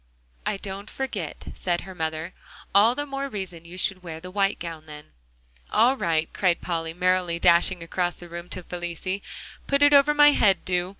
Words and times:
"I 0.47 0.57
don't 0.57 0.89
forget," 0.89 1.49
said 1.53 1.81
her 1.81 1.93
mother; 1.93 2.33
"all 2.73 2.95
the 2.95 3.05
more 3.05 3.29
reason 3.29 3.65
you 3.65 3.77
should 3.77 4.01
wear 4.01 4.19
the 4.19 4.31
white 4.31 4.57
gown, 4.57 4.87
then." 4.87 5.11
"All 5.71 5.95
right," 5.95 6.27
cried 6.33 6.59
Polly, 6.59 6.91
merrily 6.95 7.37
dashing 7.37 7.83
across 7.83 8.15
the 8.15 8.27
room 8.27 8.49
to 8.49 8.63
Felicie, 8.63 9.21
"put 9.67 9.83
it 9.83 9.93
over 9.93 10.15
my 10.15 10.31
head, 10.31 10.65
do. 10.65 10.89